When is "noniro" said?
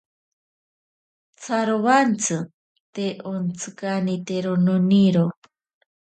4.65-5.25